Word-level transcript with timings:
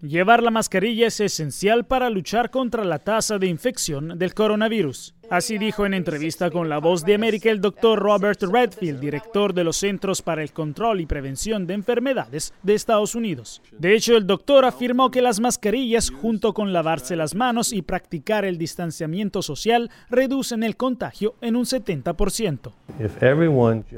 Llevar 0.00 0.44
la 0.44 0.52
mascarilla 0.52 1.08
es 1.08 1.18
esencial 1.18 1.84
para 1.84 2.08
luchar 2.08 2.50
contra 2.50 2.84
la 2.84 3.00
tasa 3.00 3.38
de 3.38 3.48
infección 3.48 4.16
del 4.16 4.32
coronavirus. 4.32 5.14
Así 5.30 5.58
dijo 5.58 5.84
en 5.84 5.92
entrevista 5.92 6.50
con 6.50 6.70
La 6.70 6.78
Voz 6.78 7.04
de 7.04 7.14
América 7.14 7.50
el 7.50 7.60
doctor 7.60 7.98
Robert 7.98 8.42
Redfield, 8.42 8.98
director 8.98 9.52
de 9.52 9.62
los 9.62 9.76
Centros 9.76 10.22
para 10.22 10.42
el 10.42 10.52
Control 10.52 11.02
y 11.02 11.06
Prevención 11.06 11.66
de 11.66 11.74
Enfermedades 11.74 12.54
de 12.62 12.74
Estados 12.74 13.14
Unidos. 13.14 13.60
De 13.78 13.94
hecho, 13.94 14.16
el 14.16 14.26
doctor 14.26 14.64
afirmó 14.64 15.10
que 15.10 15.20
las 15.20 15.38
mascarillas, 15.38 16.08
junto 16.08 16.54
con 16.54 16.72
lavarse 16.72 17.14
las 17.14 17.34
manos 17.34 17.74
y 17.74 17.82
practicar 17.82 18.46
el 18.46 18.56
distanciamiento 18.56 19.42
social, 19.42 19.90
reducen 20.08 20.62
el 20.62 20.76
contagio 20.76 21.34
en 21.42 21.56
un 21.56 21.66
70%. 21.66 22.72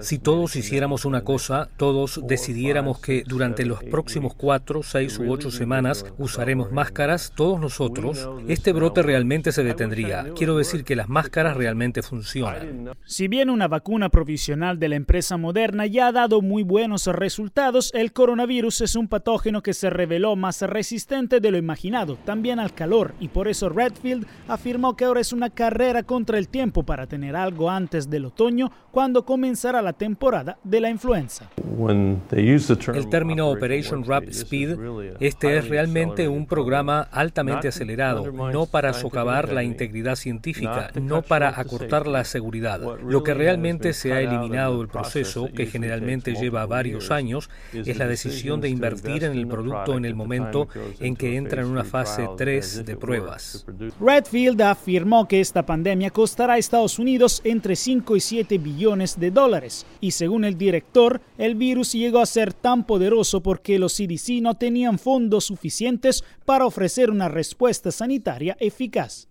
Si 0.00 0.18
todos 0.18 0.56
hiciéramos 0.56 1.06
una 1.06 1.24
cosa, 1.24 1.70
todos 1.78 2.20
decidiéramos 2.26 3.00
que 3.00 3.24
durante 3.26 3.64
los 3.64 3.82
próximos 3.82 4.34
cuatro, 4.34 4.82
seis 4.82 5.18
u 5.18 5.32
ocho 5.32 5.50
semanas 5.50 6.04
usaremos 6.18 6.70
máscaras, 6.70 7.32
todos 7.34 7.58
nosotros, 7.58 8.28
este 8.46 8.74
brote 8.74 9.02
realmente 9.02 9.52
se 9.52 9.64
detendría. 9.64 10.26
Quiero 10.36 10.58
decir 10.58 10.84
que 10.84 10.96
las 10.96 11.08
máscaras 11.14 11.56
realmente 11.56 12.02
funcionan. 12.02 12.90
Si 13.06 13.28
bien 13.28 13.48
una 13.48 13.68
vacuna 13.68 14.08
provisional 14.08 14.80
de 14.80 14.88
la 14.88 14.96
empresa 14.96 15.36
Moderna 15.36 15.86
ya 15.86 16.08
ha 16.08 16.12
dado 16.12 16.42
muy 16.42 16.64
buenos 16.64 17.06
resultados, 17.06 17.92
el 17.94 18.12
coronavirus 18.12 18.80
es 18.80 18.96
un 18.96 19.06
patógeno 19.06 19.62
que 19.62 19.74
se 19.74 19.90
reveló 19.90 20.34
más 20.34 20.60
resistente 20.62 21.38
de 21.38 21.52
lo 21.52 21.56
imaginado, 21.56 22.18
también 22.24 22.58
al 22.58 22.74
calor, 22.74 23.14
y 23.20 23.28
por 23.28 23.46
eso 23.46 23.68
Redfield 23.68 24.26
afirmó 24.48 24.96
que 24.96 25.04
ahora 25.04 25.20
es 25.20 25.32
una 25.32 25.50
carrera 25.50 26.02
contra 26.02 26.36
el 26.36 26.48
tiempo 26.48 26.82
para 26.82 27.06
tener 27.06 27.36
algo 27.36 27.70
antes 27.70 28.10
del 28.10 28.24
otoño, 28.24 28.72
cuando 28.90 29.24
comenzará 29.24 29.82
la 29.82 29.92
temporada 29.92 30.58
de 30.64 30.80
la 30.80 30.90
influenza. 30.90 31.48
El 31.78 33.08
término 33.08 33.50
Operation 33.50 34.04
Rap 34.04 34.24
Speed, 34.30 34.78
este 35.20 35.58
es 35.58 35.68
realmente 35.68 36.26
un 36.26 36.46
programa 36.46 37.02
altamente 37.02 37.68
acelerado, 37.68 38.32
no 38.32 38.66
para 38.66 38.92
socavar 38.92 39.52
la 39.52 39.62
integridad 39.62 40.16
científica, 40.16 40.90
no 41.06 41.22
para 41.22 41.58
acortar 41.58 42.06
la 42.06 42.24
seguridad. 42.24 42.80
Lo 43.02 43.22
que 43.22 43.34
realmente 43.34 43.92
se 43.92 44.12
ha 44.12 44.20
eliminado 44.20 44.78
del 44.78 44.88
proceso, 44.88 45.48
que 45.54 45.66
generalmente 45.66 46.34
lleva 46.34 46.66
varios 46.66 47.10
años, 47.10 47.50
es 47.72 47.96
la 47.96 48.06
decisión 48.06 48.60
de 48.60 48.68
invertir 48.68 49.24
en 49.24 49.32
el 49.32 49.46
producto 49.46 49.96
en 49.96 50.04
el 50.04 50.14
momento 50.14 50.68
en 51.00 51.16
que 51.16 51.36
entra 51.36 51.62
en 51.62 51.68
una 51.68 51.84
fase 51.84 52.28
3 52.36 52.84
de 52.84 52.96
pruebas. 52.96 53.66
Redfield 54.00 54.60
afirmó 54.62 55.28
que 55.28 55.40
esta 55.40 55.64
pandemia 55.64 56.10
costará 56.10 56.54
a 56.54 56.58
Estados 56.58 56.98
Unidos 56.98 57.40
entre 57.44 57.76
5 57.76 58.16
y 58.16 58.20
7 58.20 58.58
billones 58.58 59.18
de 59.18 59.30
dólares 59.30 59.86
y 60.00 60.10
según 60.12 60.44
el 60.44 60.56
director, 60.56 61.20
el 61.38 61.54
virus 61.54 61.92
llegó 61.92 62.20
a 62.20 62.26
ser 62.26 62.52
tan 62.52 62.84
poderoso 62.84 63.42
porque 63.42 63.78
los 63.78 63.94
CDC 63.96 64.40
no 64.40 64.54
tenían 64.54 64.98
fondos 64.98 65.44
suficientes 65.44 66.24
para 66.44 66.66
ofrecer 66.66 67.10
una 67.10 67.28
respuesta 67.28 67.90
sanitaria 67.90 68.56
eficaz. 68.60 69.28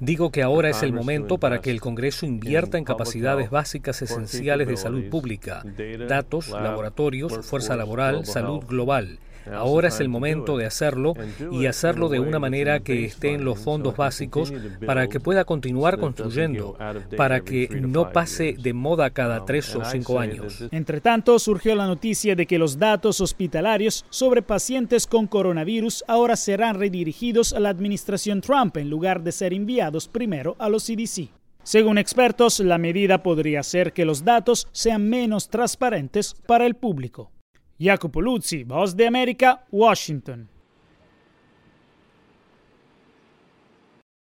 Digo 0.00 0.30
que 0.30 0.42
ahora 0.42 0.68
es 0.70 0.82
el 0.82 0.92
momento 0.92 1.38
para 1.38 1.60
que 1.60 1.70
el 1.70 1.80
Congreso 1.80 2.26
invierta 2.26 2.76
en 2.76 2.84
capacidades 2.84 3.50
básicas 3.50 4.02
esenciales 4.02 4.66
de 4.66 4.76
salud 4.76 5.08
pública, 5.08 5.62
datos, 6.08 6.48
laboratorios, 6.48 7.46
fuerza 7.46 7.76
laboral, 7.76 8.26
salud 8.26 8.64
global. 8.66 9.18
Ahora 9.52 9.88
es 9.88 10.00
el 10.00 10.08
momento 10.08 10.56
de 10.56 10.66
hacerlo 10.66 11.14
y 11.50 11.66
hacerlo 11.66 12.08
de 12.08 12.20
una 12.20 12.38
manera 12.38 12.80
que 12.80 13.04
esté 13.04 13.34
en 13.34 13.44
los 13.44 13.58
fondos 13.58 13.96
básicos 13.96 14.52
para 14.84 15.08
que 15.08 15.20
pueda 15.20 15.44
continuar 15.44 15.98
construyendo, 15.98 16.76
para 17.16 17.40
que 17.40 17.68
no 17.68 18.12
pase 18.12 18.56
de 18.58 18.72
moda 18.72 19.10
cada 19.10 19.44
tres 19.44 19.74
o 19.74 19.84
cinco 19.84 20.18
años. 20.18 20.64
Entre 20.70 21.00
tanto, 21.00 21.38
surgió 21.38 21.74
la 21.74 21.86
noticia 21.86 22.34
de 22.34 22.46
que 22.46 22.58
los 22.58 22.78
datos 22.78 23.20
hospitalarios 23.20 24.04
sobre 24.10 24.42
pacientes 24.42 25.06
con 25.06 25.26
coronavirus 25.26 26.04
ahora 26.06 26.36
serán 26.36 26.78
redirigidos 26.78 27.52
a 27.52 27.60
la 27.60 27.68
administración 27.68 28.40
Trump 28.40 28.76
en 28.76 28.90
lugar 28.90 29.22
de 29.22 29.32
ser 29.32 29.52
enviados 29.52 30.08
primero 30.08 30.56
a 30.58 30.68
los 30.68 30.86
CDC. 30.86 31.30
Según 31.62 31.98
expertos, 31.98 32.60
la 32.60 32.78
medida 32.78 33.24
podría 33.24 33.58
hacer 33.58 33.92
que 33.92 34.04
los 34.04 34.24
datos 34.24 34.68
sean 34.70 35.08
menos 35.08 35.48
transparentes 35.48 36.36
para 36.46 36.64
el 36.64 36.76
público. 36.76 37.32
Jacopo 37.78 38.20
Luzzi, 38.20 38.64
Voz 38.64 38.94
de 38.94 39.06
América, 39.06 39.60
Washington. 39.70 40.55